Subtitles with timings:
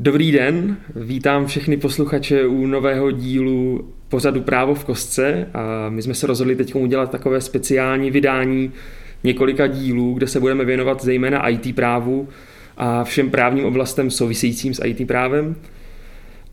[0.00, 6.14] Dobrý den, vítám všechny posluchače u nového dílu pořadu Právo v kostce a my jsme
[6.14, 8.72] se rozhodli teď udělat takové speciální vydání
[9.24, 12.28] několika dílů, kde se budeme věnovat zejména IT právu
[12.76, 15.56] a všem právním oblastem souvisejícím s IT právem.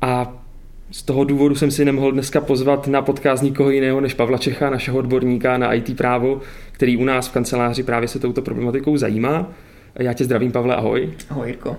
[0.01, 0.43] A
[0.91, 4.69] z toho důvodu jsem si nemohl dneska pozvat na podcast nikoho jiného než Pavla Čecha,
[4.69, 6.41] našeho odborníka na IT právo,
[6.71, 9.51] který u nás v kanceláři právě se touto problematikou zajímá.
[9.99, 11.09] Já tě zdravím, Pavle, ahoj.
[11.29, 11.77] Ahoj, Jirko.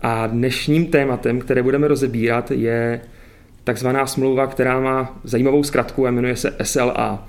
[0.00, 3.00] A dnešním tématem, které budeme rozebírat, je
[3.64, 7.28] takzvaná smlouva, která má zajímavou zkratku a jmenuje se SLA.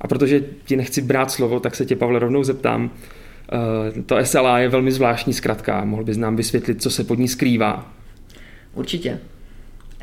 [0.00, 2.90] A protože ti nechci brát slovo, tak se tě, Pavle, rovnou zeptám.
[3.52, 5.84] Eh, to SLA je velmi zvláštní zkratka.
[5.84, 7.92] Mohl bys nám vysvětlit, co se pod ní skrývá?
[8.74, 9.18] Určitě.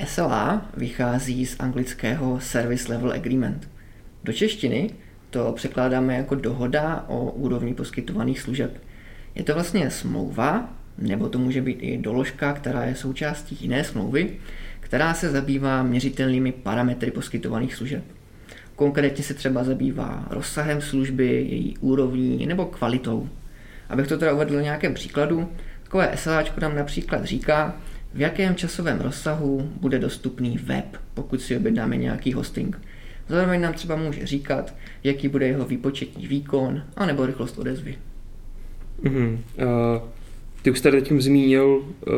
[0.06, 3.70] SLA vychází z anglického Service Level Agreement.
[4.24, 4.90] Do češtiny
[5.30, 8.82] to překládáme jako dohoda o úrovni poskytovaných služeb.
[9.36, 14.30] Je to vlastně smlouva, nebo to může být i doložka, která je součástí jiné smlouvy,
[14.80, 18.04] která se zabývá měřitelnými parametry poskytovaných služeb.
[18.76, 23.30] Konkrétně se třeba zabývá rozsahem služby, její úrovní nebo kvalitou.
[23.90, 25.50] Abych to teda uvedl nějakém příkladu,
[25.84, 27.76] takové SLAčko nám například říká,
[28.14, 32.80] v jakém časovém rozsahu bude dostupný web, pokud si objednáme nějaký hosting.
[33.28, 37.98] Zároveň nám třeba může říkat, jaký bude jeho výpočetní výkon, anebo rychlost odezvy.
[39.04, 39.38] Mm-hmm.
[39.58, 40.02] Uh,
[40.62, 42.14] ty už jste teď zmínil, uh,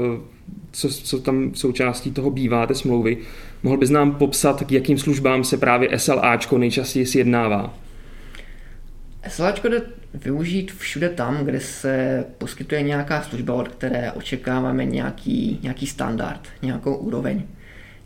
[0.71, 3.17] co, co tam součástí toho bývá, té smlouvy.
[3.63, 7.73] Mohl bys nám popsat, k jakým službám se právě SLAčko nejčastěji sjednává?
[9.27, 9.81] SLAčko jde
[10.13, 16.95] využít všude tam, kde se poskytuje nějaká služba, od které očekáváme nějaký, nějaký standard, nějakou
[16.95, 17.43] úroveň.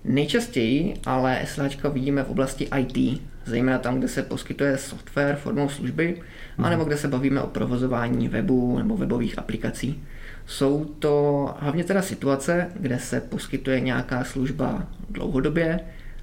[0.03, 6.15] Nejčastěji ale SLAčka vidíme v oblasti IT, zejména tam, kde se poskytuje software formou služby,
[6.58, 6.65] hmm.
[6.65, 10.03] anebo kde se bavíme o provozování webu nebo webových aplikací.
[10.47, 15.79] Jsou to hlavně teda situace, kde se poskytuje nějaká služba dlouhodobě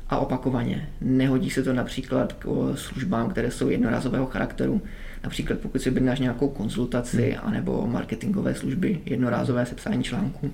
[0.08, 0.88] a opakovaně.
[1.00, 4.82] Nehodí se to například k službám, které jsou jednorázového charakteru.
[5.22, 7.48] Například pokud si objednáš nějakou konzultaci hmm.
[7.48, 10.50] anebo marketingové služby, jednorázové sepsání článku.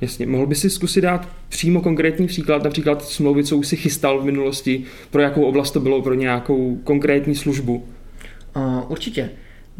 [0.00, 4.20] Jasně, mohl by si zkusit dát přímo konkrétní příklad, například smlouvy, co už si chystal
[4.20, 7.84] v minulosti, pro jakou oblast to bylo, pro nějakou konkrétní službu?
[8.56, 9.30] Uh, určitě.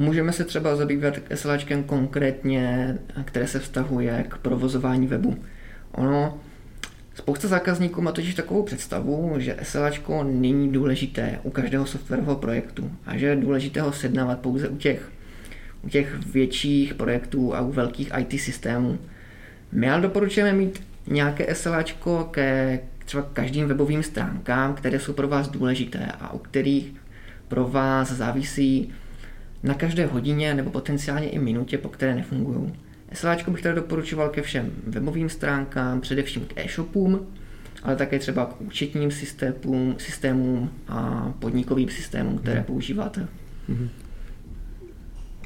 [0.01, 2.95] Můžeme se třeba zabývat SLAčkem konkrétně,
[3.25, 5.37] které se vztahuje k provozování webu.
[5.93, 6.39] Ono,
[7.15, 13.17] spousta zákazníků má totiž takovou představu, že SLAčko není důležité u každého softwarového projektu a
[13.17, 15.13] že je důležité ho sednávat pouze u těch,
[15.83, 18.99] u těch větších projektů a u velkých IT systémů.
[19.73, 25.49] My ale doporučujeme mít nějaké SLAčko ke třeba každým webovým stránkám, které jsou pro vás
[25.49, 26.95] důležité a u kterých
[27.49, 28.93] pro vás závisí
[29.63, 32.73] na každé hodině nebo potenciálně i minutě, po které nefungují.
[33.13, 37.27] SLAčko bych tady doporučoval ke všem webovým stránkám, především k e-shopům,
[37.83, 42.65] ale také třeba k účetním systémům, systémům a podnikovým systémům, které hmm.
[42.65, 43.29] používáte.
[43.69, 43.89] Hmm.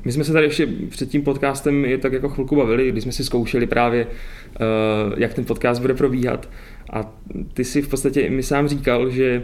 [0.04, 3.12] My jsme se tady ještě před tím podcastem je tak jako chvilku bavili, když jsme
[3.12, 4.58] si zkoušeli právě, eh,
[5.16, 6.48] jak ten podcast bude probíhat.
[6.90, 7.14] A
[7.54, 9.42] ty si v podstatě mi sám říkal, že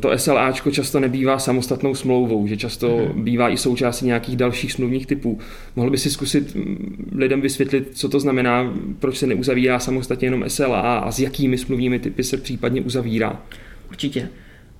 [0.00, 3.22] to SLAčko často nebývá samostatnou smlouvou, že často mm-hmm.
[3.22, 5.38] bývá i součástí nějakých dalších smluvních typů.
[5.76, 10.44] Mohl by si zkusit mm, lidem vysvětlit, co to znamená, proč se neuzavírá samostatně jenom
[10.48, 13.42] SLA a s jakými smluvními typy se případně uzavírá?
[13.88, 14.28] Určitě.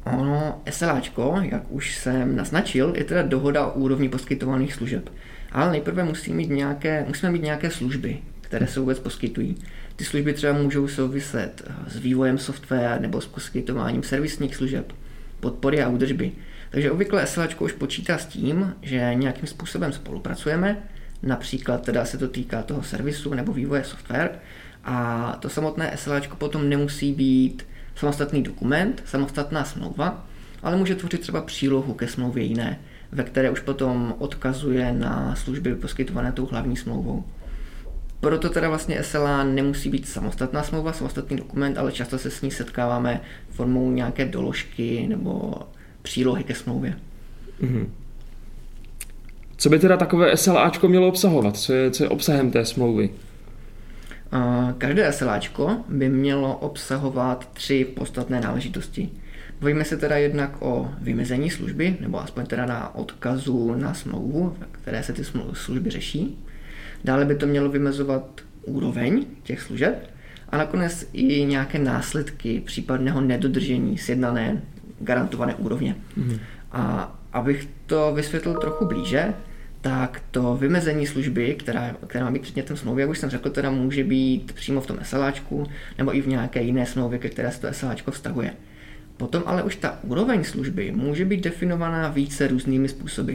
[0.04, 5.10] Ono, SLAčko, jak už jsem naznačil, je teda dohoda o úrovni poskytovaných služeb.
[5.52, 8.18] Ale nejprve musí mít nějaké, musíme mít nějaké služby,
[8.48, 9.56] které se vůbec poskytují.
[9.96, 14.92] Ty služby třeba můžou souviset s vývojem software nebo s poskytováním servisních služeb,
[15.40, 16.32] podpory a údržby.
[16.70, 20.78] Takže obvykle SLAčko už počítá s tím, že nějakým způsobem spolupracujeme,
[21.22, 24.30] například teda se to týká toho servisu nebo vývoje software,
[24.84, 30.26] a to samotné SLAčko potom nemusí být samostatný dokument, samostatná smlouva,
[30.62, 32.80] ale může tvořit třeba přílohu ke smlouvě jiné,
[33.12, 37.24] ve které už potom odkazuje na služby poskytované tou hlavní smlouvou.
[38.20, 42.50] Proto teda vlastně SLA nemusí být samostatná smlouva, samostatný dokument, ale často se s ní
[42.50, 43.20] setkáváme
[43.50, 45.54] formou nějaké doložky nebo
[46.02, 46.96] přílohy ke smlouvě.
[47.62, 47.86] Mm-hmm.
[49.56, 51.56] Co by teda takové SLAčko mělo obsahovat?
[51.56, 53.10] Co je, co je obsahem té smlouvy?
[54.78, 59.10] Každé SLAčko by mělo obsahovat tři podstatné náležitosti.
[59.60, 65.02] Bavíme se teda jednak o vymezení služby, nebo aspoň teda na odkazu na smlouvu, které
[65.02, 65.22] se ty
[65.52, 66.38] služby řeší.
[67.04, 70.10] Dále by to mělo vymezovat úroveň těch služeb
[70.48, 74.62] a nakonec i nějaké následky případného nedodržení sjednané
[75.00, 75.96] garantované úrovně.
[76.18, 76.38] Mm-hmm.
[76.72, 79.34] A abych to vysvětlil trochu blíže,
[79.80, 83.70] tak to vymezení služby, která, která má být předmětem smlouvy, jak už jsem řekl, teda
[83.70, 85.66] může být přímo v tom SLAčku
[85.98, 88.52] nebo i v nějaké jiné smlouvě, ke které se to SLAčko vztahuje.
[89.16, 93.34] Potom ale už ta úroveň služby může být definovaná více různými způsoby.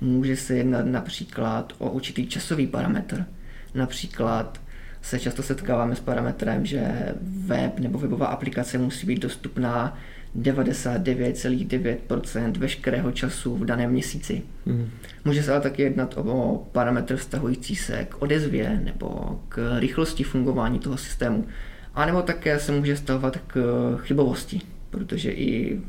[0.00, 3.26] Může se jednat například o určitý časový parametr.
[3.74, 4.60] Například
[5.02, 9.98] se často setkáváme s parametrem, že web nebo webová aplikace musí být dostupná
[10.38, 14.42] 99,9% veškerého času v daném měsíci.
[14.66, 14.90] Mm.
[15.24, 20.78] Může se ale taky jednat o parametr vztahující se k odezvě nebo k rychlosti fungování
[20.78, 21.46] toho systému.
[21.94, 23.60] A nebo také se může stavovat k
[24.02, 24.60] chybovosti,
[24.90, 25.80] protože i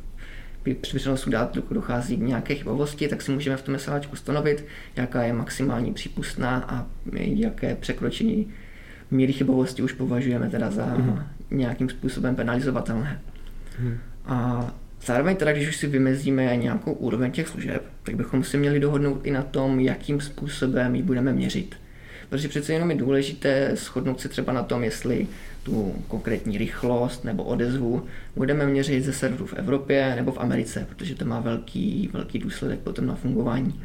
[0.74, 4.66] při přenosu dát dochází k nějaké chybovosti, tak si můžeme v tom SLAčku stanovit,
[4.96, 8.54] jaká je maximální přípustná a jaké překročení
[9.12, 11.24] míry chybovosti už považujeme teda za mm.
[11.52, 13.22] nějakým způsobem penalizovatelné.
[13.80, 13.98] Mm.
[14.26, 14.68] A
[15.06, 19.26] zároveň teda, když už si vymezíme nějakou úroveň těch služeb, tak bychom si měli dohodnout
[19.26, 21.76] i na tom, jakým způsobem ji budeme měřit.
[22.30, 25.28] Protože přece jenom je důležité shodnout se třeba na tom, jestli
[25.64, 28.06] tu konkrétní rychlost nebo odezvu
[28.36, 32.80] budeme měřit ze serverů v Evropě nebo v Americe, protože to má velký, velký důsledek
[32.80, 33.82] potom na fungování.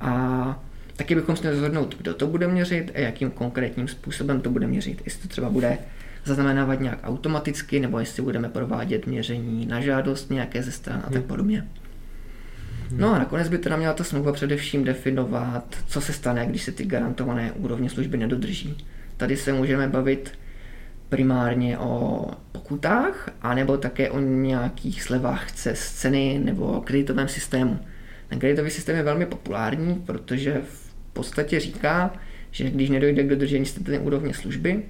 [0.00, 0.64] A
[0.96, 5.02] taky bychom měli rozhodnout, kdo to bude měřit a jakým konkrétním způsobem to bude měřit.
[5.04, 5.78] Jestli to třeba bude
[6.24, 11.12] zaznamenávat nějak automaticky, nebo jestli budeme provádět měření na žádost nějaké ze stran a tak
[11.12, 11.22] hmm.
[11.22, 11.68] podobně.
[12.90, 16.72] No a nakonec by teda měla ta smlouva především definovat, co se stane, když se
[16.72, 18.76] ty garantované úrovně služby nedodrží.
[19.16, 20.32] Tady se můžeme bavit
[21.08, 27.78] primárně o pokutách, anebo také o nějakých slevách z ceny nebo kreditovém systému.
[28.28, 32.12] Ten kreditový systém je velmi populární, protože v podstatě říká,
[32.50, 34.82] že když nedojde k dodržení té úrovně služby,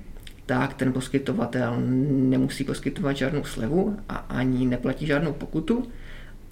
[0.47, 1.77] tak ten poskytovatel
[2.09, 5.89] nemusí poskytovat žádnou slevu a ani neplatí žádnou pokutu,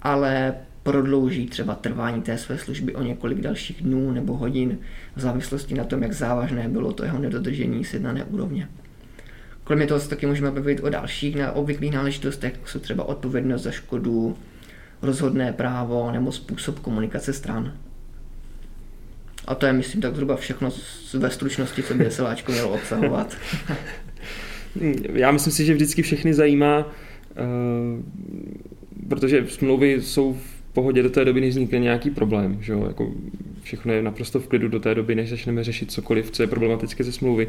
[0.01, 0.55] ale
[0.87, 4.77] prodlouží třeba trvání té své služby o několik dalších dnů nebo hodin
[5.15, 8.69] v závislosti na tom, jak závažné bylo to jeho nedodržení sjednané úrovně.
[9.63, 13.71] Kromě toho se taky můžeme bavit o dalších obvyklých náležitostech, jako jsou třeba odpovědnost za
[13.71, 14.37] škodu,
[15.01, 17.73] rozhodné právo nebo způsob komunikace stran.
[19.47, 20.69] A to je, myslím, tak zhruba všechno
[21.13, 23.37] ve stručnosti, co by SLAčko mělo obsahovat.
[25.13, 26.85] Já myslím si, že vždycky všechny zajímá, uh,
[29.09, 30.37] protože smlouvy jsou
[30.77, 32.57] pohodě do té doby, než vznikne nějaký problém.
[32.61, 32.85] Že jo?
[32.87, 33.11] Jako
[33.61, 37.03] všechno je naprosto v klidu do té doby, než začneme řešit cokoliv, co je problematické
[37.03, 37.47] ze smlouvy.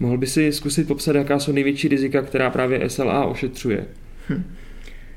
[0.00, 3.84] Mohl by si zkusit popsat, jaká jsou největší rizika, která právě SLA ošetřuje?
[4.28, 4.44] Hm.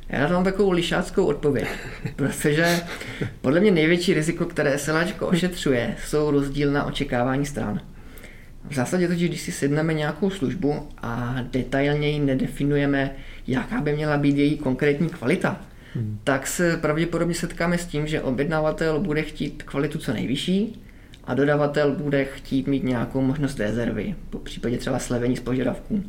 [0.10, 1.68] Já to mám takovou lišáckou odpověď,
[2.16, 2.80] protože
[3.42, 7.82] podle mě největší riziko, které SLAčko ošetřuje, jsou rozdílná očekávání stran.
[8.70, 13.12] V zásadě totiž, když si sedneme nějakou službu a detailněji nedefinujeme,
[13.48, 15.62] jaká by měla být její konkrétní kvalita,
[16.24, 20.82] tak se pravděpodobně setkáme s tím, že objednavatel bude chtít kvalitu co nejvyšší
[21.24, 26.04] a dodavatel bude chtít mít nějakou možnost rezervy, po případě třeba slevení z požadavků.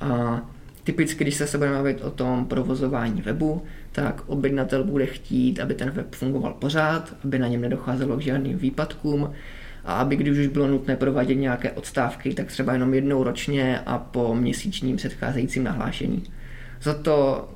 [0.00, 0.40] A
[0.88, 5.90] Typicky, když se budeme bavit o tom provozování webu, tak objednatel bude chtít, aby ten
[5.90, 9.32] web fungoval pořád, aby na něm nedocházelo k žádným výpadkům
[9.84, 13.98] a aby když už bylo nutné provádět nějaké odstávky, tak třeba jenom jednou ročně a
[13.98, 16.22] po měsíčním předcházejícím nahlášení.
[16.82, 17.48] Za to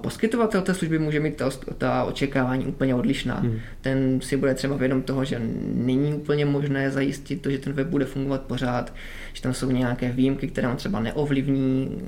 [0.00, 3.34] poskytovatel té služby může mít ta, ta očekávání úplně odlišná.
[3.34, 3.58] Hmm.
[3.80, 5.40] Ten si bude třeba vědom toho, že
[5.74, 8.94] není úplně možné zajistit to, že ten web bude fungovat pořád,
[9.32, 11.98] že tam jsou nějaké výjimky, které on třeba neovlivní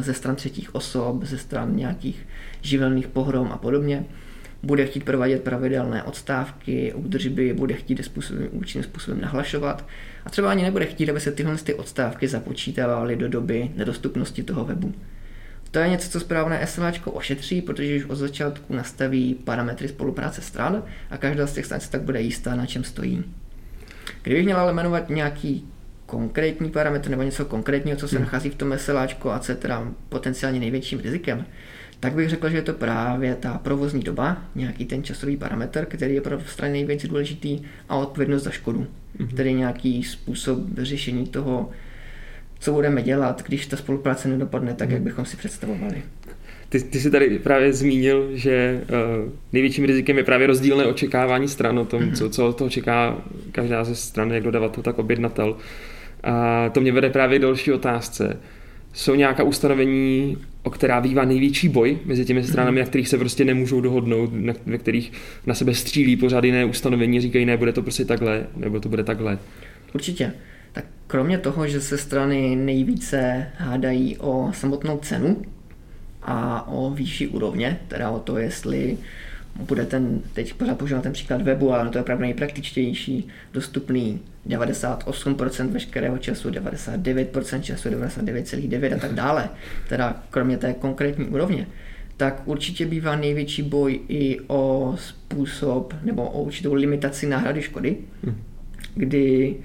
[0.00, 2.26] ze stran třetích osob, ze stran nějakých
[2.62, 4.04] živelných pohrom a podobně.
[4.62, 9.86] Bude chtít provádět pravidelné odstávky, údržby, bude chtít způsobem, účinným způsobem nahlašovat
[10.24, 14.64] a třeba ani nebude chtít, aby se tyhle ty odstávky započítávaly do doby nedostupnosti toho
[14.64, 14.94] webu.
[15.76, 20.82] To je něco, co správné SLAčko ošetří, protože už od začátku nastaví parametry spolupráce stran
[21.10, 23.24] a každá z těch stran tak bude jistá, na čem stojí.
[24.22, 25.68] Kdybych měl ale jmenovat nějaký
[26.06, 28.24] konkrétní parametr nebo něco konkrétního, co se hmm.
[28.24, 31.46] nachází v tom SLAčku a co je teda potenciálně největším rizikem,
[32.00, 36.14] tak bych řekl, že je to právě ta provozní doba, nějaký ten časový parametr, který
[36.14, 38.86] je pro strany nejvíc důležitý a odpovědnost za škodu,
[39.18, 39.36] mm-hmm.
[39.36, 41.70] tedy nějaký způsob řešení toho
[42.58, 45.04] co budeme dělat, když ta spolupráce nedopadne tak, jak hmm.
[45.04, 46.02] bychom si představovali.
[46.68, 51.78] Ty, ty jsi tady právě zmínil, že uh, největším rizikem je právě rozdílné očekávání stran
[51.78, 52.14] o tom, mm-hmm.
[52.14, 53.18] co, co to čeká
[53.52, 55.56] každá ze stran, jak dodavatel, tak objednatel.
[56.24, 58.40] A to mě vede právě k další otázce.
[58.92, 62.48] Jsou nějaká ustanovení, o která bývá největší boj mezi těmi mhm.
[62.48, 65.12] stranami, na kterých se prostě nemůžou dohodnout, na, ve kterých
[65.46, 69.04] na sebe střílí pořád jiné ustanovení, říkají, ne, bude to prostě takhle, nebo to bude
[69.04, 69.38] takhle.
[69.94, 70.32] Určitě
[70.76, 75.42] tak kromě toho, že se strany nejvíce hádají o samotnou cenu
[76.22, 78.98] a o výši úrovně, teda o to, jestli
[79.60, 85.68] bude ten, teď pořád používám ten příklad webu, ale to je opravdu nejpraktičtější, dostupný 98%
[85.68, 89.48] veškerého času, 99% času, 99,9 a tak dále,
[89.88, 91.66] teda kromě té konkrétní úrovně,
[92.16, 98.42] tak určitě bývá největší boj i o způsob nebo o určitou limitaci náhrady škody, hmm.
[98.94, 99.56] kdy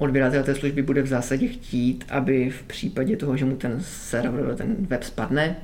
[0.00, 4.54] odběratel té služby bude v zásadě chtít, aby v případě toho, že mu ten server,
[4.56, 5.56] ten web spadne,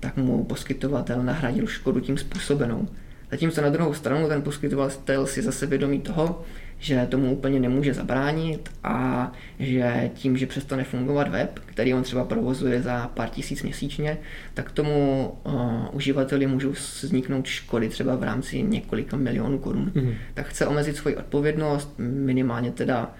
[0.00, 2.88] tak mu poskytovatel nahradil škodu tím způsobenou.
[3.30, 6.42] Zatímco na druhou stranu ten poskytovatel si zase vědomí toho,
[6.78, 12.24] že tomu úplně nemůže zabránit a že tím, že přestane fungovat web, který on třeba
[12.24, 14.18] provozuje za pár tisíc měsíčně,
[14.54, 15.52] tak tomu uh,
[15.92, 19.92] uživateli můžou vzniknout škody třeba v rámci několika milionů korun.
[19.94, 20.14] Mm-hmm.
[20.34, 23.14] Tak chce omezit svoji odpovědnost, minimálně teda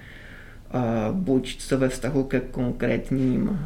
[1.12, 3.59] buď co ve vztahu ke konkrétním uh,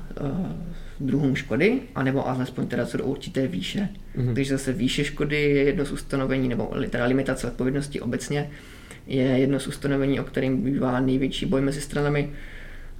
[1.00, 3.88] druhům škody, anebo alespoň teda co do určité výše.
[4.16, 4.34] Mm-hmm.
[4.34, 8.50] Takže zase výše škody je jedno z ustanovení, nebo teda limitace odpovědnosti obecně,
[9.06, 12.30] je jedno z ustanovení, o kterém bývá největší boj mezi stranami.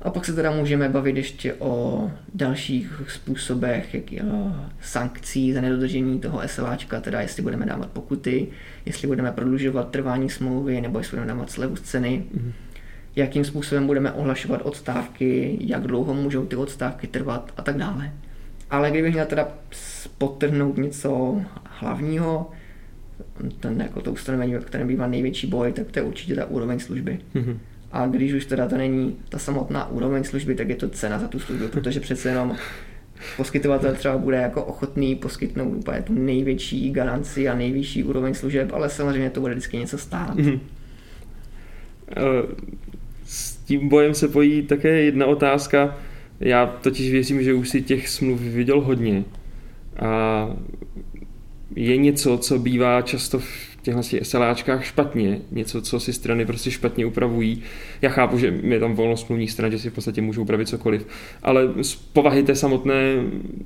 [0.03, 4.23] A pak se teda můžeme bavit ještě o dalších způsobech, jak je,
[4.81, 8.49] sankcí za nedodržení toho SLAčka, teda jestli budeme dávat pokuty,
[8.87, 12.53] jestli budeme prodlužovat trvání smlouvy, nebo jestli budeme dávat slevu z ceny, mm-hmm.
[13.17, 18.13] Jakým způsobem budeme ohlašovat odstávky, jak dlouho můžou ty odstávky trvat a tak dále.
[18.71, 19.49] Ale kdybych měl teda
[20.19, 22.51] potrhnout něco hlavního,
[23.61, 26.79] ten, jako to ustanovení, ve kterém bývá největší boj, tak to je určitě ta úroveň
[26.79, 27.19] služby.
[27.35, 27.57] Mm-hmm.
[27.93, 31.29] A když už teda to není ta samotná úroveň služby, tak je to cena za
[31.29, 32.57] tu službu, protože přece jenom
[33.37, 38.91] poskytovatel třeba bude jako ochotný poskytnout úplně tu největší garanci a nejvyšší úroveň služeb, ale
[38.91, 40.37] samozřejmě to bude vždycky něco stát.
[40.37, 40.61] Mm-hmm.
[43.26, 45.99] S tím bojem se pojí také jedna otázka.
[46.40, 49.25] Já totiž věřím, že už si těch smluv viděl hodně.
[49.99, 50.50] A
[51.76, 57.06] je něco, co bývá často v těchto SLAčkách špatně, něco, co si strany prostě špatně
[57.06, 57.62] upravují.
[58.02, 61.06] Já chápu, že je tam volnost smluvních stran, že si v podstatě můžou upravit cokoliv,
[61.42, 62.95] ale z povahy té samotné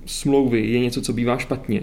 [0.07, 1.83] smlouvy je něco, co bývá špatně.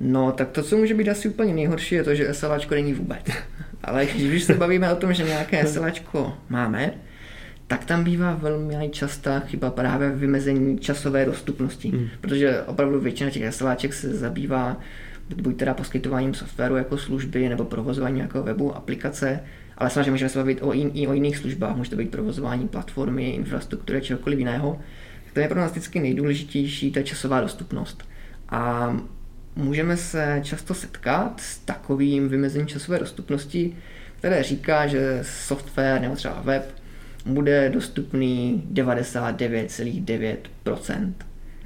[0.00, 3.24] No, tak to, co může být asi úplně nejhorší, je to, že SLAčko není vůbec.
[3.84, 6.94] Ale když se bavíme o tom, že nějaké SLAčko máme,
[7.66, 12.08] tak tam bývá velmi častá chyba právě v vymezení časové dostupnosti, mm.
[12.20, 14.76] protože opravdu většina těch SLAček se zabývá
[15.42, 19.40] buď teda poskytováním softwaru jako služby nebo provozování jako webu, aplikace,
[19.78, 22.68] ale samozřejmě můžeme se bavit o, jin, i o jiných službách, může to být provozování
[22.68, 24.80] platformy, infrastruktury, čehokoliv jiného.
[25.32, 28.04] To je pro nás vždycky nejdůležitější, ta časová dostupnost.
[28.48, 28.96] A
[29.56, 33.76] můžeme se často setkat s takovým vymezením časové dostupnosti,
[34.18, 36.74] které říká, že software nebo třeba web
[37.26, 41.12] bude dostupný 99,9%.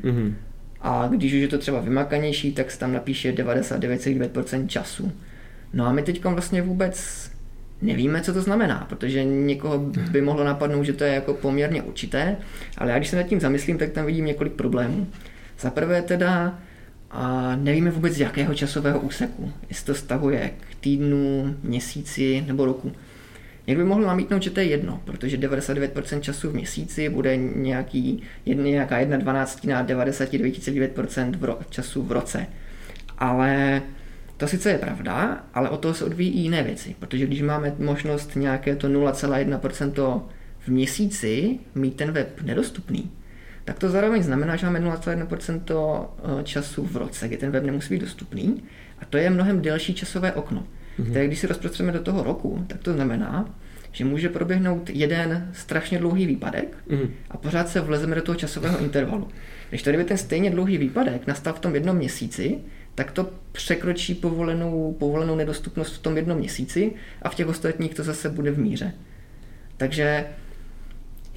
[0.02, 0.34] Mm-hmm.
[0.80, 5.12] A když už je to třeba vymakanější, tak se tam napíše 99,9% času.
[5.72, 7.28] No a my teď vlastně vůbec
[7.82, 9.78] nevíme, co to znamená, protože někoho
[10.10, 12.36] by mohlo napadnout, že to je jako poměrně určité,
[12.78, 15.06] ale já když se nad tím zamyslím, tak tam vidím několik problémů.
[15.60, 16.58] Za prvé teda
[17.10, 22.92] a nevíme vůbec z jakého časového úseku, jestli to stavuje k týdnu, měsíci nebo roku.
[23.66, 28.22] Někdo by mohl namítnout, že to je jedno, protože 99% času v měsíci bude nějaký,
[28.46, 32.46] nějaká 1 12 na 99,9% v ro, času v roce.
[33.18, 33.82] Ale
[34.36, 37.74] to sice je pravda, ale o toho se odvíjí i jiné věci, protože když máme
[37.78, 40.22] možnost nějaké to 0,1%
[40.58, 43.10] v měsíci mít ten web nedostupný,
[43.68, 46.08] tak to zároveň znamená, že máme 0,1%
[46.40, 48.62] eh, času v roce, kdy ten web nemusí být dostupný
[48.98, 50.64] a to je mnohem delší časové okno
[50.98, 51.10] mm-hmm.
[51.10, 53.54] které když si rozprostřeme do toho roku, tak to znamená,
[53.92, 57.10] že může proběhnout jeden strašně dlouhý výpadek mm.
[57.30, 59.28] a pořád se vlezeme do toho časového intervalu.
[59.68, 62.58] Když tady by ten stejně dlouhý výpadek nastal v tom jednom měsíci,
[62.94, 68.02] tak to překročí povolenou, povolenou nedostupnost v tom jednom měsíci a v těch ostatních to
[68.02, 68.92] zase bude v míře.
[69.76, 70.26] Takže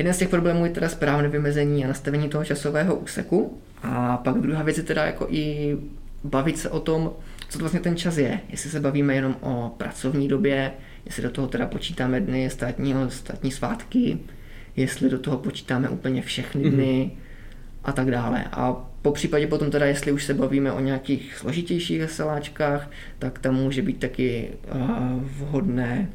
[0.02, 4.38] jeden z těch problémů je teda správné vymezení a nastavení toho časového úseku a pak
[4.38, 5.78] druhá věc je teda jako i
[6.24, 7.12] bavit se o tom,
[7.50, 8.40] co to vlastně ten čas je.
[8.50, 10.72] Jestli se bavíme jenom o pracovní době,
[11.06, 14.18] jestli do toho teda počítáme dny státního, státní svátky,
[14.76, 16.72] jestli do toho počítáme úplně všechny mhm.
[16.72, 17.82] dny mm-hmm.
[17.84, 18.46] a tak dále.
[18.52, 23.56] A po případě potom teda, jestli už se bavíme o nějakých složitějších veseláčkách, tak tam
[23.56, 26.10] může být taky uh, vhodné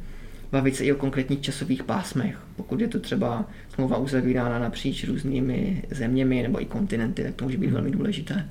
[0.53, 2.39] bavit se i o konkrétních časových pásmech.
[2.57, 7.59] Pokud je to třeba smlouva uzavírána napříč různými zeměmi nebo i kontinenty, tak to může
[7.59, 7.73] být mm-hmm.
[7.73, 8.49] velmi důležité.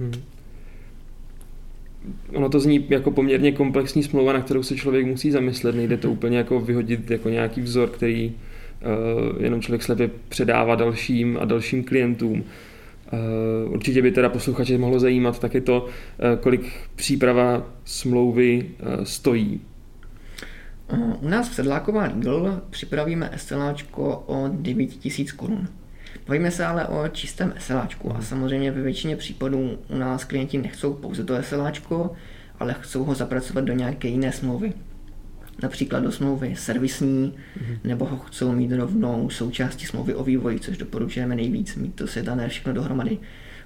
[0.00, 0.20] Mm-hmm
[2.34, 5.74] ono to zní jako poměrně komplexní smlouva, na kterou se člověk musí zamyslet.
[5.74, 11.38] Nejde to úplně jako vyhodit jako nějaký vzor, který uh, jenom člověk slepě předává dalším
[11.40, 12.44] a dalším klientům.
[13.66, 15.86] Určitě by teda posluchače mohlo zajímat taky to,
[16.40, 18.66] kolik příprava smlouvy
[19.02, 19.60] stojí.
[21.20, 25.68] U nás v Sedláková Lidl připravíme SLAčko o 9000 korun.
[26.26, 30.94] Bavíme se ale o čistém SLAčku a samozřejmě ve většině případů u nás klienti nechcou
[30.94, 32.12] pouze to SLAčko,
[32.58, 34.72] ale chcou ho zapracovat do nějaké jiné smlouvy.
[35.62, 37.78] Například do smlouvy servisní, mm-hmm.
[37.84, 42.48] nebo ho chcou mít rovnou součástí smlouvy o vývoji, což doporučujeme nejvíc, mít to setané
[42.48, 43.18] všechno dohromady.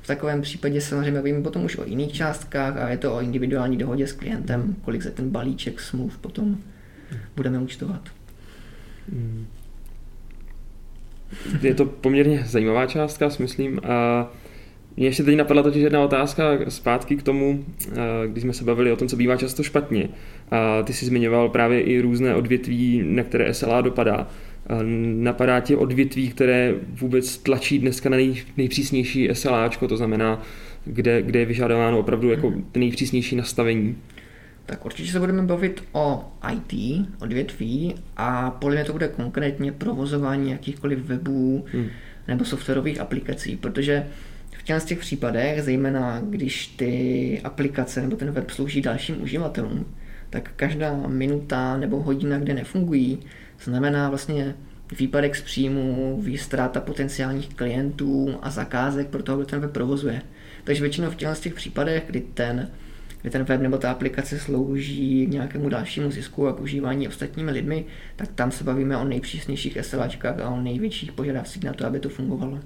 [0.03, 3.77] V takovém případě samozřejmě bavíme potom už o jiných částkách a je to o individuální
[3.77, 6.59] dohodě s klientem, kolik za ten balíček smluv potom
[7.37, 8.09] budeme účtovat.
[9.12, 9.47] Mm.
[11.62, 13.81] Je to poměrně zajímavá částka, myslím.
[13.85, 14.31] A
[14.97, 17.64] mě ještě teď napadla totiž jedna otázka zpátky k tomu,
[18.26, 20.09] když jsme se bavili o tom, co bývá často špatně.
[20.50, 24.29] A ty jsi zmiňoval právě i různé odvětví, na které SLA dopadá.
[25.05, 30.43] Napadá tě odvětví, které vůbec tlačí dneska na nej, nejpřísnější SLAčko, to znamená,
[30.85, 33.97] kde, kde je vyžadováno opravdu jako nejpřísnější nastavení?
[34.71, 40.50] Tak určitě se budeme bavit o IT, odvětví a podle mě to bude konkrétně provozování
[40.50, 41.89] jakýchkoliv webů hmm.
[42.29, 44.07] nebo softwarových aplikací, protože
[44.59, 49.87] v těch, těch případech, zejména když ty aplikace nebo ten web slouží dalším uživatelům,
[50.31, 53.19] tak každá minuta nebo hodina, kde nefungují,
[53.62, 54.55] znamená vlastně
[54.99, 60.23] výpadek z příjmu, výstráta potenciálních klientů a zakázek pro toho, kdo ten web provozuje.
[60.65, 62.69] Takže většinou v těch případech, kdy ten
[63.23, 67.50] kdy ten web nebo ta aplikace slouží k nějakému dalšímu zisku a k užívání ostatními
[67.50, 67.85] lidmi,
[68.17, 72.09] tak tam se bavíme o nejpřísnějších SLAčkách a o největších požadavcích na to, aby to
[72.09, 72.59] fungovalo.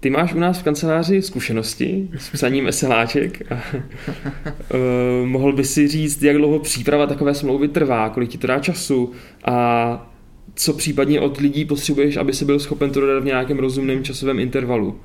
[0.00, 5.88] Ty máš u nás v kanceláři zkušenosti s psaním SLáček a uh, mohl by si
[5.88, 9.12] říct, jak dlouho příprava takové smlouvy trvá, kolik ti to dá času
[9.44, 10.12] a
[10.54, 14.38] co případně od lidí potřebuješ, aby se byl schopen to dodat v nějakém rozumném časovém
[14.38, 15.00] intervalu?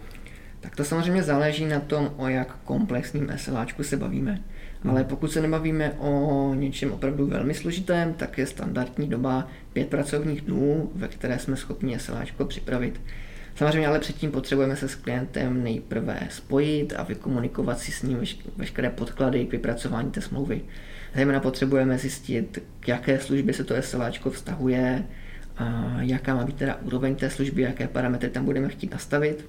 [0.66, 4.32] Tak to samozřejmě záleží na tom, o jak komplexním SLAčku se bavíme.
[4.84, 4.92] Hmm.
[4.92, 10.42] Ale pokud se nebavíme o něčem opravdu velmi složitém, tak je standardní doba pět pracovních
[10.42, 13.02] dnů, ve které jsme schopni SLAčko připravit.
[13.56, 18.24] Samozřejmě ale předtím potřebujeme se s klientem nejprve spojit a vykomunikovat si s ním
[18.58, 20.62] veškeré podklady k vypracování té smlouvy.
[21.16, 25.04] Zejména potřebujeme zjistit, k jaké službě se to SLAčko vztahuje,
[25.58, 29.46] a jaká má být teda úroveň té služby, jaké parametry tam budeme chtít nastavit.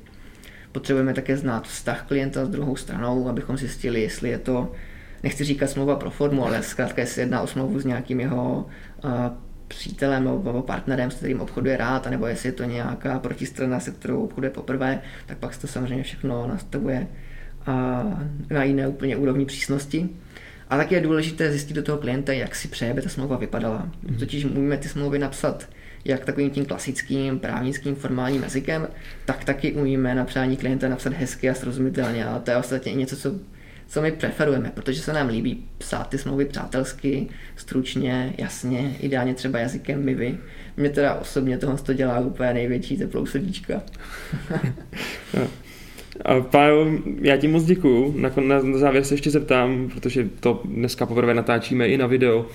[0.76, 4.72] Potřebujeme také znát vztah klienta s druhou stranou, abychom zjistili, jestli je to,
[5.22, 8.66] nechci říkat smlouva pro formu, ale zkrátka jestli jedná o smlouvu s nějakým jeho
[9.04, 9.10] uh,
[9.68, 14.24] přítelem nebo partnerem, s kterým obchoduje rád, nebo jestli je to nějaká protistrana, se kterou
[14.24, 17.06] obchoduje poprvé, tak pak se to samozřejmě všechno nastavuje
[17.68, 17.74] uh,
[18.50, 20.08] na jiné úplně úrovni přísnosti.
[20.68, 23.88] A taky je důležité zjistit do toho klienta, jak si přeje, aby ta smlouva vypadala.
[24.02, 24.18] Mm.
[24.18, 25.68] Totiž můžeme ty smlouvy napsat
[26.08, 28.88] jak takovým tím klasickým právnickým formálním jazykem,
[29.24, 32.26] tak taky umíme na přání klienta napsat hezky a srozumitelně.
[32.26, 33.34] A to je ostatně i něco, co,
[33.86, 39.58] co my preferujeme, protože se nám líbí psát ty smlouvy přátelsky, stručně, jasně, ideálně třeba
[39.58, 40.38] jazykem mivy.
[40.76, 43.82] Mě teda osobně tohle to dělá úplně největší teplou srdíčka.
[46.24, 46.86] A Pájo,
[47.20, 48.14] já ti moc děkuju.
[48.18, 52.46] Na, na, na závěr se ještě zeptám, protože to dneska poprvé natáčíme i na video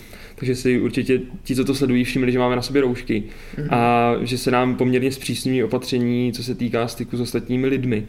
[0.42, 3.68] takže si určitě ti, co to sledují, všimli, že máme na sobě roušky mm-hmm.
[3.70, 8.06] a že se nám poměrně zpřísňují opatření, co se týká styku s ostatními lidmi.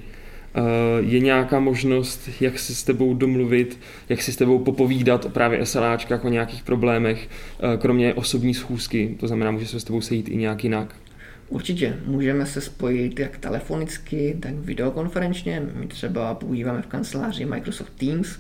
[0.55, 0.61] Eh,
[1.01, 5.67] je nějaká možnost, jak si s tebou domluvit, jak si s tebou popovídat o právě
[5.67, 10.29] SLAčkách, o nějakých problémech, eh, kromě osobní schůzky, to znamená, může se s tebou sejít
[10.29, 10.95] i nějak jinak?
[11.53, 15.63] Určitě, můžeme se spojit jak telefonicky, tak videokonferenčně.
[15.75, 18.39] My třeba používáme v kanceláři Microsoft Teams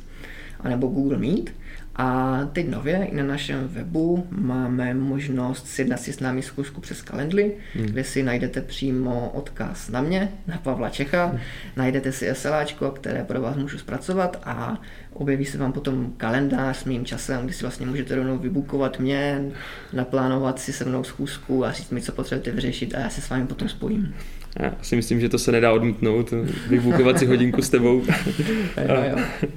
[0.61, 1.53] anebo Google Meet
[1.96, 7.02] a teď nově i na našem webu máme možnost sjednat si s námi zkusku přes
[7.02, 7.87] Calendly, hmm.
[7.87, 11.38] kde si najdete přímo odkaz na mě, na Pavla Čecha, hmm.
[11.76, 14.81] najdete si SLAčko, které pro vás můžu zpracovat a
[15.12, 19.44] objeví se vám potom kalendář s mým časem, kdy si vlastně můžete rovnou vybukovat mě,
[19.92, 23.31] naplánovat si se mnou schůzku a říct mi, co potřebujete vyřešit a já se s
[23.31, 24.14] vámi potom spojím.
[24.61, 26.35] Já si myslím, že to se nedá odmítnout,
[26.68, 28.02] vybukovat si hodinku s tebou.
[28.88, 29.48] jo, jo.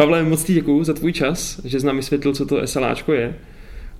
[0.00, 3.34] Pavle, moc ti děkuju za tvůj čas, že jsi nám vysvětlil, co to SLAčko je.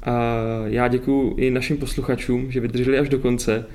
[0.03, 0.35] A
[0.65, 3.67] já děkuju i našim posluchačům, že vydrželi až do konce.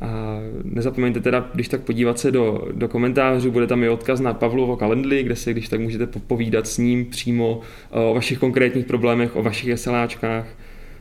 [0.00, 4.34] A nezapomeňte teda, když tak podívat se do, do komentářů, bude tam i odkaz na
[4.34, 9.36] Pavlovo kalendly, kde se když tak můžete povídat s ním přímo o vašich konkrétních problémech,
[9.36, 10.46] o vašich SLAčkách.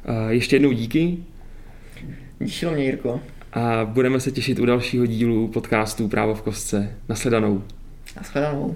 [0.05, 1.17] A ještě jednou díky.
[2.39, 3.19] Díky mě, Jirko.
[3.53, 6.95] A budeme se těšit u dalšího dílu podcastu Právo v kostce.
[7.09, 7.63] Nasledanou.
[8.17, 8.75] Nasledanou.